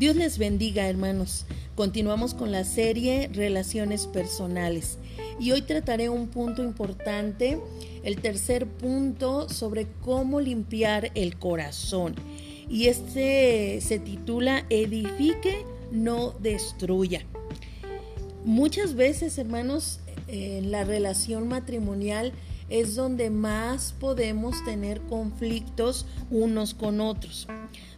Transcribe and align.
Dios 0.00 0.16
les 0.16 0.38
bendiga, 0.38 0.88
hermanos. 0.88 1.44
Continuamos 1.74 2.32
con 2.32 2.50
la 2.50 2.64
serie 2.64 3.28
Relaciones 3.34 4.06
Personales. 4.06 4.96
Y 5.38 5.52
hoy 5.52 5.60
trataré 5.60 6.08
un 6.08 6.28
punto 6.28 6.62
importante, 6.62 7.60
el 8.02 8.16
tercer 8.16 8.66
punto 8.66 9.50
sobre 9.50 9.88
cómo 10.02 10.40
limpiar 10.40 11.10
el 11.14 11.38
corazón. 11.38 12.14
Y 12.66 12.86
este 12.86 13.82
se 13.82 13.98
titula 13.98 14.64
Edifique, 14.70 15.66
no 15.92 16.30
destruya. 16.40 17.20
Muchas 18.46 18.94
veces, 18.94 19.36
hermanos, 19.36 20.00
en 20.28 20.70
la 20.70 20.84
relación 20.84 21.46
matrimonial 21.46 22.32
es 22.70 22.94
donde 22.94 23.30
más 23.30 23.92
podemos 23.98 24.64
tener 24.64 25.00
conflictos 25.02 26.06
unos 26.30 26.72
con 26.72 27.00
otros, 27.00 27.48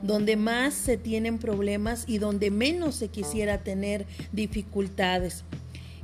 donde 0.01 0.37
más 0.37 0.75
se 0.75 0.97
tienen 0.97 1.39
problemas 1.39 2.05
y 2.09 2.19
donde 2.19 2.51
menos 2.51 2.97
se 2.97 3.09
quisiera 3.09 3.63
tener 3.63 4.07
dificultades. 4.33 5.45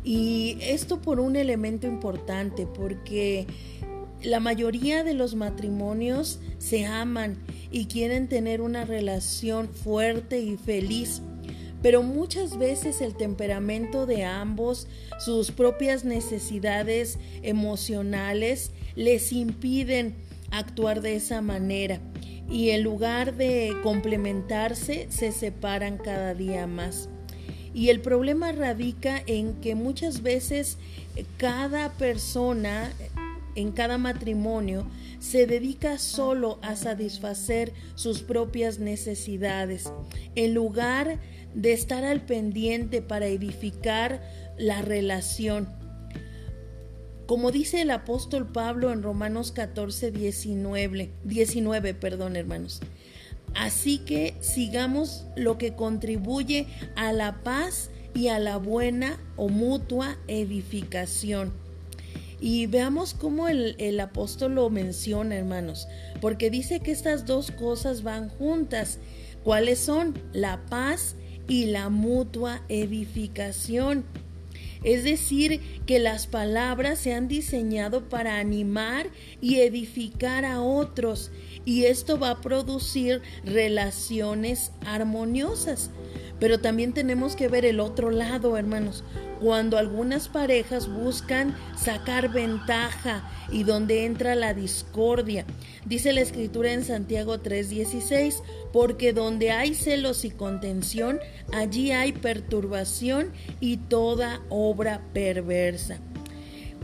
Y 0.05 0.59
esto 0.60 1.01
por 1.01 1.19
un 1.19 1.34
elemento 1.34 1.87
importante, 1.87 2.66
porque 2.66 3.46
la 4.23 4.41
mayoría 4.41 5.02
de 5.02 5.15
los 5.15 5.35
matrimonios 5.35 6.38
se 6.59 6.87
aman 6.87 7.38
y 7.71 7.87
quieren 7.87 8.29
tener 8.29 8.60
una 8.60 8.85
relación 8.85 9.69
fuerte 9.69 10.41
y 10.41 10.57
feliz 10.57 11.23
pero 11.82 12.02
muchas 12.02 12.59
veces 12.59 13.00
el 13.00 13.14
temperamento 13.14 14.06
de 14.06 14.24
ambos, 14.24 14.88
sus 15.18 15.50
propias 15.50 16.04
necesidades 16.04 17.18
emocionales, 17.42 18.73
les 18.96 19.32
impiden 19.32 20.14
actuar 20.51 21.01
de 21.02 21.16
esa 21.16 21.41
manera 21.41 22.01
y 22.51 22.70
en 22.70 22.82
lugar 22.82 23.37
de 23.37 23.76
complementarse 23.82 25.07
se 25.10 25.32
separan 25.32 25.98
cada 25.98 26.35
día 26.35 26.66
más. 26.66 27.09
Y 27.74 27.90
el 27.90 28.01
problema 28.01 28.52
radica 28.52 29.23
en 29.26 29.54
que 29.60 29.74
muchas 29.74 30.23
veces 30.23 30.79
cada 31.37 31.92
persona 31.92 32.90
en 33.54 33.73
cada 33.73 33.98
matrimonio 33.98 34.87
se 35.18 35.46
dedica 35.46 35.98
solo 35.98 36.59
a 36.63 36.76
satisfacer 36.76 37.73
sus 37.95 38.23
propias 38.23 38.79
necesidades, 38.79 39.92
en 40.37 40.54
lugar 40.54 41.07
de 41.09 41.38
estar 41.63 42.04
al 42.04 42.23
pendiente 42.23 43.02
para 43.02 43.27
edificar 43.27 44.23
la 44.57 44.82
relación. 44.82 45.68
Como 47.27 47.51
dice 47.51 47.82
el 47.82 47.91
apóstol 47.91 48.46
Pablo 48.46 48.91
en 48.91 49.02
Romanos 49.02 49.52
14, 49.52 50.10
19, 50.10 51.10
19 51.24 51.95
perdón, 51.95 52.37
hermanos. 52.37 52.80
Así 53.54 53.99
que 53.99 54.35
sigamos 54.41 55.26
lo 55.37 55.59
que 55.59 55.74
contribuye 55.74 56.66
a 56.96 57.13
la 57.13 57.43
paz 57.43 57.91
y 58.15 58.29
a 58.29 58.38
la 58.38 58.57
buena 58.57 59.19
o 59.37 59.49
mutua 59.49 60.16
edificación. 60.26 61.52
Y 62.41 62.66
veamos 62.66 63.15
cómo 63.15 63.49
el, 63.49 63.74
el, 63.79 63.99
apóstol 64.00 64.54
lo 64.54 64.71
menciona, 64.71 65.37
hermanos, 65.37 65.88
porque 66.21 66.50
dice 66.50 66.81
que 66.81 66.93
estas 66.93 67.26
dos 67.26 67.50
cosas 67.50 68.03
van 68.03 68.28
juntas. 68.28 69.00
¿Cuáles 69.43 69.81
son? 69.81 70.19
La 70.32 70.65
paz 70.66 71.16
y 71.49 71.66
la 71.66 71.88
mutua 71.88 72.62
edificación. 72.69 74.04
Es 74.84 75.03
decir, 75.03 75.60
que 75.87 75.99
las 75.99 76.28
palabras 76.28 77.00
se 77.00 77.12
han 77.12 77.27
diseñado 77.27 78.09
para 78.09 78.38
animar 78.38 79.09
y 79.41 79.56
edificar 79.56 80.44
a 80.44 80.60
otros 80.60 81.32
y 81.65 81.84
esto 81.84 82.19
va 82.19 82.31
a 82.31 82.41
producir 82.41 83.22
relaciones 83.44 84.71
armoniosas. 84.87 85.91
Pero 86.41 86.60
también 86.60 86.93
tenemos 86.93 87.37
que 87.37 87.49
ver 87.49 87.65
el 87.65 87.81
otro 87.81 88.10
lado, 88.10 88.56
hermanos 88.56 89.04
cuando 89.41 89.78
algunas 89.78 90.28
parejas 90.28 90.88
buscan 90.88 91.56
sacar 91.76 92.31
ventaja 92.31 93.28
y 93.50 93.65
donde 93.65 94.04
entra 94.04 94.34
la 94.34 94.54
discordia. 94.54 95.44
Dice 95.84 96.12
la 96.12 96.21
escritura 96.21 96.72
en 96.72 96.84
Santiago 96.84 97.38
3:16, 97.38 98.43
porque 98.72 99.12
donde 99.12 99.50
hay 99.50 99.75
celos 99.75 100.25
y 100.25 100.31
contención, 100.31 101.21
allí 101.53 101.93
hay 101.93 102.12
perturbación 102.12 103.32
y 103.60 103.77
toda 103.77 104.41
obra 104.48 105.03
perversa. 105.12 105.98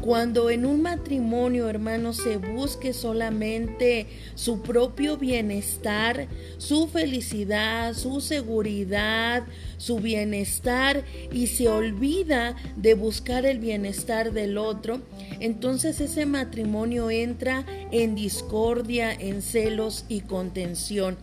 Cuando 0.00 0.50
en 0.50 0.66
un 0.66 0.82
matrimonio, 0.82 1.68
hermano, 1.68 2.12
se 2.12 2.36
busque 2.36 2.92
solamente 2.92 4.06
su 4.34 4.60
propio 4.60 5.16
bienestar, 5.16 6.28
su 6.58 6.88
felicidad, 6.88 7.94
su 7.94 8.20
seguridad, 8.20 9.44
su 9.78 10.00
bienestar 10.00 11.04
y 11.32 11.46
se 11.46 11.68
olvida 11.68 12.54
de 12.76 12.92
buscar 12.94 13.46
el 13.46 13.58
bienestar 13.58 14.32
del 14.32 14.58
otro, 14.58 15.00
entonces 15.40 16.00
ese 16.00 16.26
matrimonio 16.26 17.10
entra 17.10 17.64
en 17.90 18.14
discordia, 18.14 19.10
en 19.12 19.40
celos 19.40 20.04
y 20.08 20.20
contención. 20.20 21.16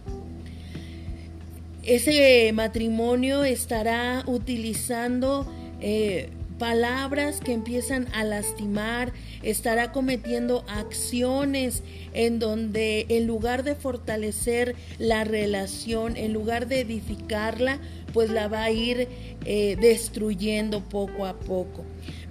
Ese 1.83 2.51
matrimonio 2.53 3.43
estará 3.43 4.23
utilizando 4.27 5.51
eh, 5.79 6.29
palabras 6.61 7.39
que 7.39 7.53
empiezan 7.53 8.07
a 8.13 8.23
lastimar, 8.23 9.13
estará 9.41 9.91
cometiendo 9.91 10.63
acciones 10.67 11.81
en 12.13 12.37
donde 12.37 13.07
en 13.09 13.25
lugar 13.25 13.63
de 13.63 13.73
fortalecer 13.73 14.75
la 14.99 15.23
relación, 15.23 16.17
en 16.17 16.33
lugar 16.33 16.67
de 16.67 16.81
edificarla, 16.81 17.79
pues 18.13 18.29
la 18.29 18.47
va 18.47 18.65
a 18.65 18.69
ir 18.69 19.07
eh, 19.43 19.75
destruyendo 19.81 20.81
poco 20.81 21.25
a 21.25 21.33
poco 21.39 21.83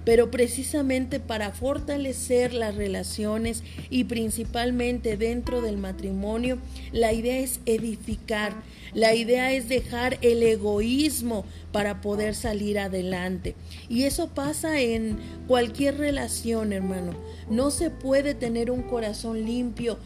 pero 0.05 0.31
precisamente 0.31 1.19
para 1.19 1.51
fortalecer 1.51 2.53
las 2.53 2.75
relaciones 2.75 3.63
y 3.89 4.05
principalmente 4.05 5.17
dentro 5.17 5.61
del 5.61 5.77
matrimonio, 5.77 6.57
la 6.91 7.13
idea 7.13 7.39
es 7.39 7.59
edificar, 7.65 8.53
la 8.93 9.13
idea 9.13 9.53
es 9.53 9.69
dejar 9.69 10.17
el 10.21 10.43
egoísmo 10.43 11.45
para 11.71 12.01
poder 12.01 12.35
salir 12.35 12.79
adelante. 12.79 13.55
Y 13.89 14.03
eso 14.03 14.29
pasa 14.29 14.79
en 14.79 15.17
cualquier 15.47 15.97
relación, 15.97 16.73
hermano. 16.73 17.13
No 17.49 17.71
se 17.71 17.89
puede 17.89 18.33
tener 18.33 18.71
un 18.71 18.81
corazón 18.81 19.45
limpio 19.45 19.97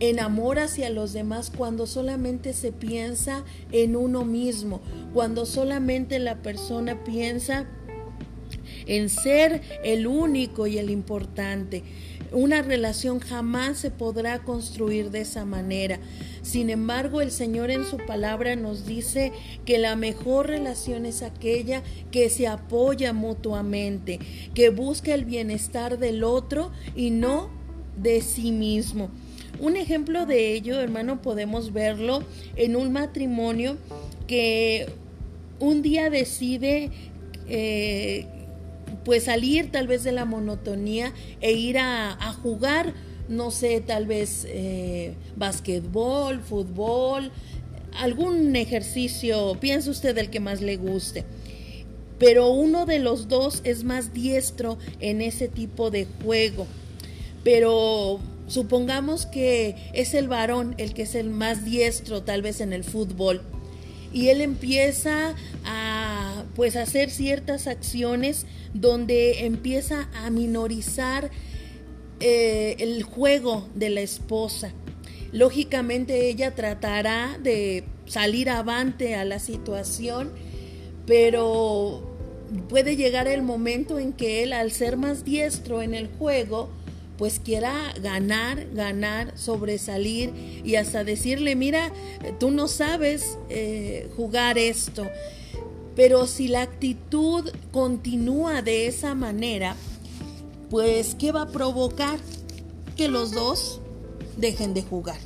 en 0.00 0.18
amor 0.18 0.58
hacia 0.58 0.88
los 0.88 1.12
demás 1.12 1.52
cuando 1.54 1.86
solamente 1.86 2.54
se 2.54 2.72
piensa 2.72 3.44
en 3.70 3.96
uno 3.96 4.24
mismo, 4.24 4.80
cuando 5.12 5.44
solamente 5.44 6.18
la 6.18 6.36
persona 6.36 7.04
piensa 7.04 7.66
en 8.90 9.08
ser 9.08 9.62
el 9.84 10.08
único 10.08 10.66
y 10.66 10.78
el 10.78 10.90
importante. 10.90 11.84
Una 12.32 12.60
relación 12.60 13.20
jamás 13.20 13.78
se 13.78 13.90
podrá 13.90 14.40
construir 14.40 15.10
de 15.10 15.20
esa 15.20 15.44
manera. 15.44 16.00
Sin 16.42 16.70
embargo, 16.70 17.20
el 17.20 17.30
Señor 17.30 17.70
en 17.70 17.84
su 17.84 17.98
palabra 17.98 18.56
nos 18.56 18.86
dice 18.86 19.32
que 19.64 19.78
la 19.78 19.94
mejor 19.94 20.48
relación 20.48 21.06
es 21.06 21.22
aquella 21.22 21.82
que 22.10 22.30
se 22.30 22.48
apoya 22.48 23.12
mutuamente, 23.12 24.18
que 24.54 24.70
busca 24.70 25.14
el 25.14 25.24
bienestar 25.24 25.98
del 25.98 26.24
otro 26.24 26.72
y 26.96 27.10
no 27.10 27.48
de 27.96 28.20
sí 28.22 28.50
mismo. 28.50 29.10
Un 29.60 29.76
ejemplo 29.76 30.26
de 30.26 30.52
ello, 30.54 30.80
hermano, 30.80 31.22
podemos 31.22 31.72
verlo 31.72 32.24
en 32.56 32.74
un 32.74 32.92
matrimonio 32.92 33.76
que 34.26 34.88
un 35.60 35.82
día 35.82 36.10
decide 36.10 36.90
eh, 37.48 38.26
pues 39.04 39.24
salir 39.24 39.70
tal 39.70 39.86
vez 39.86 40.04
de 40.04 40.12
la 40.12 40.24
monotonía 40.24 41.12
e 41.40 41.52
ir 41.52 41.78
a, 41.78 42.16
jugar, 42.42 42.92
no 43.28 43.50
sé, 43.50 43.80
tal 43.80 44.06
vez 44.06 44.46
eh, 44.48 45.14
basquetbol, 45.36 46.40
fútbol, 46.40 47.30
algún 47.98 48.54
ejercicio, 48.56 49.56
piensa 49.60 49.90
usted 49.90 50.16
el 50.18 50.30
que 50.30 50.40
más 50.40 50.60
le 50.60 50.76
guste. 50.76 51.24
Pero 52.18 52.50
uno 52.50 52.84
de 52.84 52.98
los 52.98 53.28
dos 53.28 53.62
es 53.64 53.84
más 53.84 54.12
diestro 54.12 54.78
en 55.00 55.22
ese 55.22 55.48
tipo 55.48 55.90
de 55.90 56.06
juego. 56.22 56.66
Pero 57.42 58.20
supongamos 58.46 59.24
que 59.24 59.76
es 59.94 60.12
el 60.12 60.28
varón 60.28 60.74
el 60.76 60.92
que 60.92 61.02
es 61.02 61.14
el 61.14 61.30
más 61.30 61.64
diestro 61.64 62.22
tal 62.22 62.42
vez 62.42 62.60
en 62.60 62.74
el 62.74 62.84
fútbol. 62.84 63.40
Y 64.12 64.28
él 64.28 64.40
empieza 64.42 65.34
a 65.64 65.89
pues 66.60 66.76
hacer 66.76 67.08
ciertas 67.08 67.66
acciones 67.66 68.44
donde 68.74 69.46
empieza 69.46 70.10
a 70.12 70.28
minorizar 70.28 71.30
eh, 72.20 72.76
el 72.80 73.02
juego 73.02 73.66
de 73.74 73.88
la 73.88 74.02
esposa. 74.02 74.70
Lógicamente 75.32 76.28
ella 76.28 76.54
tratará 76.54 77.38
de 77.42 77.84
salir 78.04 78.50
avante 78.50 79.14
a 79.14 79.24
la 79.24 79.38
situación, 79.38 80.32
pero 81.06 82.14
puede 82.68 82.94
llegar 82.94 83.26
el 83.26 83.40
momento 83.40 83.98
en 83.98 84.12
que 84.12 84.42
él, 84.42 84.52
al 84.52 84.70
ser 84.70 84.98
más 84.98 85.24
diestro 85.24 85.80
en 85.80 85.94
el 85.94 86.08
juego, 86.08 86.68
pues 87.16 87.40
quiera 87.40 87.94
ganar, 88.02 88.66
ganar, 88.74 89.32
sobresalir 89.34 90.30
y 90.62 90.74
hasta 90.74 91.04
decirle, 91.04 91.56
mira, 91.56 91.90
tú 92.38 92.50
no 92.50 92.68
sabes 92.68 93.38
eh, 93.48 94.10
jugar 94.14 94.58
esto. 94.58 95.06
Pero 96.00 96.26
si 96.26 96.48
la 96.48 96.62
actitud 96.62 97.50
continúa 97.72 98.62
de 98.62 98.86
esa 98.86 99.14
manera, 99.14 99.76
pues 100.70 101.14
¿qué 101.14 101.30
va 101.30 101.42
a 101.42 101.48
provocar? 101.48 102.18
Que 102.96 103.08
los 103.08 103.32
dos 103.32 103.82
dejen 104.38 104.72
de 104.72 104.82
jugar. 104.82 105.18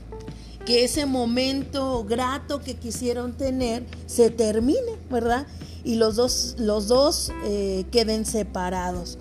Que 0.66 0.82
ese 0.82 1.06
momento 1.06 2.02
grato 2.02 2.60
que 2.60 2.74
quisieron 2.74 3.34
tener 3.34 3.86
se 4.06 4.30
termine, 4.30 4.98
¿verdad? 5.08 5.46
Y 5.84 5.94
los 5.94 6.16
dos, 6.16 6.56
los 6.58 6.88
dos 6.88 7.30
eh, 7.44 7.84
queden 7.92 8.26
separados. 8.26 9.16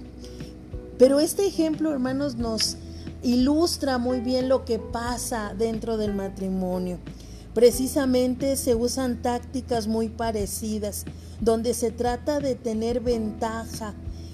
Pero 0.98 1.20
este 1.20 1.46
ejemplo, 1.46 1.92
hermanos, 1.92 2.34
nos 2.34 2.78
ilustra 3.22 4.00
muy 4.00 4.22
bien 4.22 4.50
lo 4.50 4.66
que 4.66 4.80
pasa 4.80 5.54
dentro 5.56 5.98
del 5.98 6.16
matrimonio. 6.16 6.98
Precisamente 7.54 8.56
se 8.56 8.76
usan 8.76 9.22
tácticas 9.22 9.88
muy 9.88 10.10
parecidas, 10.10 11.06
donde 11.40 11.74
se 11.74 11.92
trata 11.92 12.40
de 12.40 12.56
tener 12.56 13.00
ventaja 13.00 13.94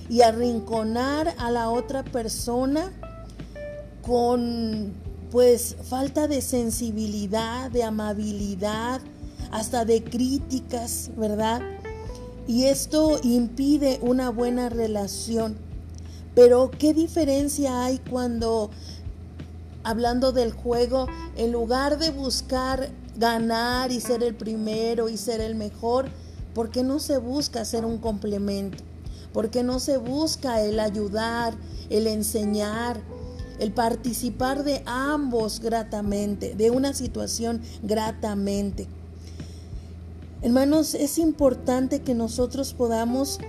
y 0.09 0.21
arrinconar 0.21 1.35
a 1.37 1.51
la 1.51 1.69
otra 1.69 2.03
persona 2.03 2.91
con 4.01 4.93
pues 5.31 5.75
falta 5.83 6.27
de 6.27 6.41
sensibilidad, 6.41 7.69
de 7.69 7.83
amabilidad, 7.83 9.01
hasta 9.51 9.85
de 9.85 10.03
críticas, 10.03 11.11
¿verdad? 11.17 11.61
Y 12.47 12.65
esto 12.65 13.19
impide 13.23 13.99
una 14.01 14.29
buena 14.31 14.69
relación. 14.69 15.57
Pero 16.33 16.71
¿qué 16.71 16.93
diferencia 16.93 17.83
hay 17.83 17.99
cuando, 18.09 18.71
hablando 19.83 20.31
del 20.31 20.51
juego, 20.51 21.07
en 21.35 21.51
lugar 21.51 21.99
de 21.99 22.09
buscar 22.11 22.89
ganar 23.19 23.91
y 23.91 23.99
ser 23.99 24.23
el 24.23 24.33
primero 24.33 25.09
y 25.09 25.17
ser 25.17 25.41
el 25.41 25.55
mejor, 25.55 26.07
¿por 26.53 26.71
qué 26.71 26.83
no 26.83 26.99
se 26.99 27.17
busca 27.17 27.65
ser 27.65 27.85
un 27.85 27.97
complemento? 27.97 28.83
¿Por 29.33 29.49
qué 29.49 29.61
no 29.61 29.79
se 29.79 29.97
busca 29.97 30.63
el 30.63 30.79
ayudar, 30.79 31.53
el 31.89 32.07
enseñar, 32.07 32.99
el 33.59 33.73
participar 33.73 34.63
de 34.63 34.81
ambos 34.85 35.59
gratamente, 35.59 36.55
de 36.55 36.71
una 36.71 36.93
situación 36.93 37.61
gratamente? 37.83 38.87
Hermanos, 40.41 40.95
es 40.95 41.17
importante 41.17 42.01
que 42.01 42.15
nosotros 42.15 42.73
podamos 42.73 43.39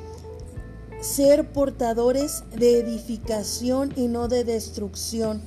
ser 1.00 1.50
portadores 1.52 2.42
de 2.54 2.80
edificación 2.80 3.92
y 3.96 4.08
no 4.08 4.28
de 4.28 4.44
destrucción. 4.44 5.40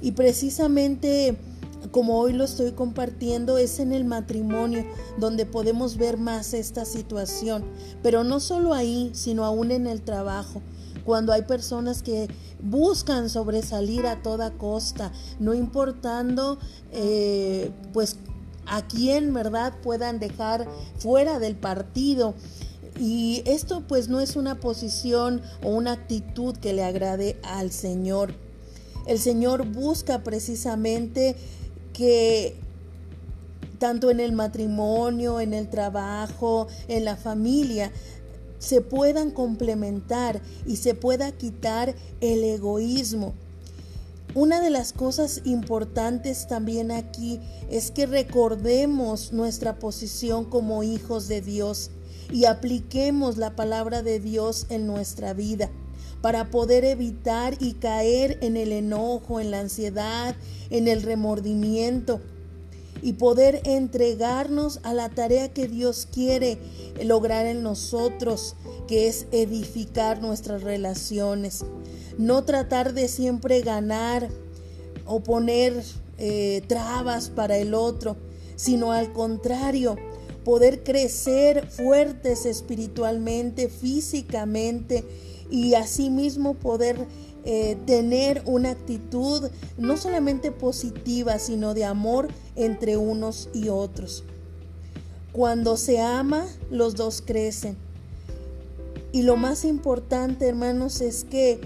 Y 0.00 0.12
precisamente 0.12 1.36
como 1.90 2.18
hoy 2.18 2.32
lo 2.32 2.44
estoy 2.44 2.72
compartiendo, 2.72 3.58
es 3.58 3.80
en 3.80 3.92
el 3.92 4.04
matrimonio 4.04 4.84
donde 5.18 5.46
podemos 5.46 5.96
ver 5.96 6.16
más 6.16 6.54
esta 6.54 6.84
situación. 6.84 7.64
Pero 8.02 8.24
no 8.24 8.40
solo 8.40 8.74
ahí, 8.74 9.10
sino 9.14 9.44
aún 9.44 9.70
en 9.70 9.86
el 9.86 10.02
trabajo. 10.02 10.62
Cuando 11.04 11.32
hay 11.32 11.42
personas 11.42 12.02
que 12.02 12.28
buscan 12.62 13.28
sobresalir 13.28 14.06
a 14.06 14.22
toda 14.22 14.52
costa, 14.52 15.12
no 15.40 15.52
importando 15.52 16.58
eh, 16.92 17.72
pues 17.92 18.16
a 18.66 18.86
quién, 18.86 19.34
¿verdad?, 19.34 19.74
puedan 19.82 20.20
dejar 20.20 20.68
fuera 20.98 21.38
del 21.40 21.56
partido. 21.56 22.34
Y 23.00 23.42
esto 23.46 23.82
pues 23.88 24.08
no 24.08 24.20
es 24.20 24.36
una 24.36 24.60
posición 24.60 25.42
o 25.62 25.70
una 25.70 25.92
actitud 25.92 26.56
que 26.56 26.72
le 26.72 26.84
agrade 26.84 27.40
al 27.42 27.72
Señor. 27.72 28.34
El 29.06 29.18
Señor 29.18 29.66
busca 29.66 30.22
precisamente 30.22 31.36
que 31.92 32.56
tanto 33.78 34.10
en 34.10 34.20
el 34.20 34.32
matrimonio, 34.32 35.40
en 35.40 35.54
el 35.54 35.68
trabajo, 35.68 36.68
en 36.88 37.04
la 37.04 37.16
familia, 37.16 37.90
se 38.58 38.80
puedan 38.80 39.32
complementar 39.32 40.40
y 40.66 40.76
se 40.76 40.94
pueda 40.94 41.32
quitar 41.32 41.94
el 42.20 42.44
egoísmo. 42.44 43.34
Una 44.34 44.60
de 44.60 44.70
las 44.70 44.92
cosas 44.92 45.42
importantes 45.44 46.46
también 46.46 46.92
aquí 46.92 47.40
es 47.70 47.90
que 47.90 48.06
recordemos 48.06 49.32
nuestra 49.32 49.78
posición 49.80 50.44
como 50.44 50.84
hijos 50.84 51.26
de 51.26 51.40
Dios 51.40 51.90
y 52.30 52.44
apliquemos 52.44 53.36
la 53.36 53.56
palabra 53.56 54.02
de 54.02 54.20
Dios 54.20 54.66
en 54.70 54.86
nuestra 54.86 55.34
vida 55.34 55.70
para 56.22 56.50
poder 56.50 56.84
evitar 56.84 57.56
y 57.60 57.74
caer 57.74 58.38
en 58.40 58.56
el 58.56 58.72
enojo, 58.72 59.40
en 59.40 59.50
la 59.50 59.60
ansiedad, 59.60 60.34
en 60.70 60.88
el 60.88 61.02
remordimiento 61.02 62.20
y 63.02 63.14
poder 63.14 63.60
entregarnos 63.64 64.78
a 64.84 64.94
la 64.94 65.08
tarea 65.08 65.52
que 65.52 65.66
Dios 65.66 66.06
quiere 66.10 66.58
lograr 67.02 67.46
en 67.46 67.62
nosotros, 67.64 68.54
que 68.86 69.08
es 69.08 69.26
edificar 69.32 70.22
nuestras 70.22 70.62
relaciones. 70.62 71.64
No 72.16 72.44
tratar 72.44 72.94
de 72.94 73.08
siempre 73.08 73.60
ganar 73.62 74.28
o 75.04 75.20
poner 75.20 75.82
eh, 76.18 76.62
trabas 76.68 77.28
para 77.28 77.58
el 77.58 77.74
otro, 77.74 78.16
sino 78.54 78.92
al 78.92 79.12
contrario, 79.12 79.96
poder 80.44 80.84
crecer 80.84 81.66
fuertes 81.68 82.46
espiritualmente, 82.46 83.68
físicamente 83.68 85.04
y 85.52 85.74
asimismo 85.74 86.54
poder 86.54 87.06
eh, 87.44 87.76
tener 87.86 88.42
una 88.46 88.70
actitud 88.70 89.50
no 89.76 89.98
solamente 89.98 90.50
positiva, 90.50 91.38
sino 91.38 91.74
de 91.74 91.84
amor 91.84 92.28
entre 92.56 92.96
unos 92.96 93.50
y 93.52 93.68
otros. 93.68 94.24
Cuando 95.32 95.76
se 95.76 96.00
ama, 96.00 96.46
los 96.70 96.94
dos 96.94 97.22
crecen. 97.24 97.76
Y 99.12 99.22
lo 99.22 99.36
más 99.36 99.66
importante, 99.66 100.48
hermanos, 100.48 101.02
es 101.02 101.24
que 101.24 101.60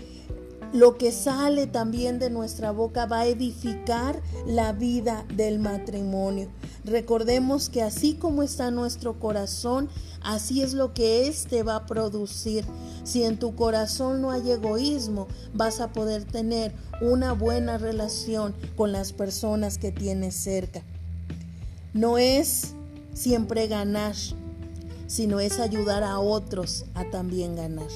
lo 0.76 0.98
que 0.98 1.10
sale 1.10 1.66
también 1.66 2.18
de 2.18 2.28
nuestra 2.28 2.70
boca 2.70 3.06
va 3.06 3.20
a 3.20 3.26
edificar 3.26 4.20
la 4.46 4.72
vida 4.72 5.24
del 5.34 5.58
matrimonio. 5.58 6.50
Recordemos 6.84 7.70
que 7.70 7.82
así 7.82 8.12
como 8.12 8.42
está 8.42 8.70
nuestro 8.70 9.18
corazón, 9.18 9.88
así 10.22 10.60
es 10.60 10.74
lo 10.74 10.92
que 10.92 11.28
éste 11.28 11.62
va 11.62 11.76
a 11.76 11.86
producir. 11.86 12.66
Si 13.04 13.22
en 13.22 13.38
tu 13.38 13.54
corazón 13.54 14.20
no 14.20 14.30
hay 14.30 14.50
egoísmo, 14.50 15.28
vas 15.54 15.80
a 15.80 15.92
poder 15.94 16.24
tener 16.24 16.74
una 17.00 17.32
buena 17.32 17.78
relación 17.78 18.54
con 18.76 18.92
las 18.92 19.14
personas 19.14 19.78
que 19.78 19.92
tienes 19.92 20.34
cerca. 20.34 20.82
No 21.94 22.18
es 22.18 22.74
siempre 23.14 23.66
ganar, 23.66 24.14
sino 25.06 25.40
es 25.40 25.58
ayudar 25.58 26.04
a 26.04 26.18
otros 26.18 26.84
a 26.92 27.08
también 27.08 27.56
ganar. 27.56 27.88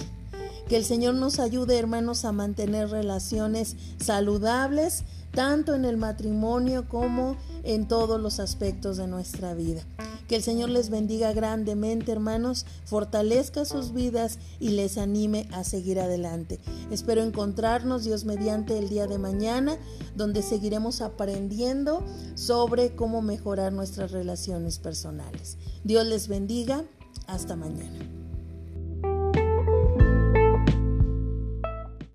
Que 0.71 0.77
el 0.77 0.85
Señor 0.85 1.17
nos 1.17 1.41
ayude, 1.41 1.77
hermanos, 1.81 2.25
a 2.25 2.31
mantener 2.31 2.91
relaciones 2.91 3.75
saludables, 3.99 5.03
tanto 5.33 5.75
en 5.75 5.85
el 5.85 5.97
matrimonio 5.97 6.89
como 6.89 7.37
en 7.65 7.89
todos 7.89 8.21
los 8.21 8.39
aspectos 8.39 8.97
de 8.97 9.09
nuestra 9.09 9.53
vida. 9.53 9.83
Que 10.29 10.37
el 10.37 10.45
Señor 10.45 10.71
les 10.71 10.89
bendiga 10.89 11.33
grandemente, 11.33 12.13
hermanos, 12.13 12.67
fortalezca 12.85 13.65
sus 13.65 13.93
vidas 13.93 14.39
y 14.61 14.69
les 14.69 14.97
anime 14.97 15.49
a 15.51 15.65
seguir 15.65 15.99
adelante. 15.99 16.61
Espero 16.93 17.25
encontrarnos, 17.25 18.05
Dios 18.05 18.25
mediante, 18.25 18.79
el 18.79 18.91
día 18.91 19.09
de 19.09 19.19
mañana, 19.19 19.77
donde 20.15 20.41
seguiremos 20.41 21.01
aprendiendo 21.01 22.05
sobre 22.37 22.95
cómo 22.95 23.23
mejorar 23.23 23.73
nuestras 23.73 24.13
relaciones 24.13 24.79
personales. 24.79 25.59
Dios 25.83 26.07
les 26.07 26.29
bendiga. 26.29 26.85
Hasta 27.27 27.55
mañana. 27.57 28.20